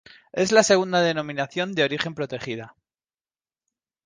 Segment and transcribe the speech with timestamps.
[0.31, 2.75] Es la segunda denominación de origen protegida.